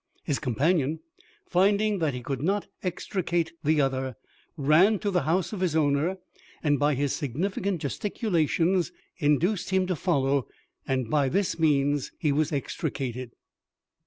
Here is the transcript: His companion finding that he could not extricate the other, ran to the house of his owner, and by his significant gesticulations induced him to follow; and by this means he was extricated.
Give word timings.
His 0.23 0.39
companion 0.39 0.99
finding 1.45 1.99
that 1.99 2.15
he 2.15 2.23
could 2.23 2.41
not 2.41 2.65
extricate 2.81 3.53
the 3.63 3.79
other, 3.81 4.15
ran 4.57 4.97
to 4.97 5.11
the 5.11 5.25
house 5.29 5.53
of 5.53 5.59
his 5.59 5.75
owner, 5.75 6.17
and 6.63 6.79
by 6.79 6.95
his 6.95 7.15
significant 7.15 7.81
gesticulations 7.81 8.91
induced 9.19 9.69
him 9.69 9.85
to 9.85 9.95
follow; 9.95 10.47
and 10.87 11.07
by 11.07 11.29
this 11.29 11.59
means 11.59 12.11
he 12.17 12.31
was 12.31 12.51
extricated. 12.51 13.33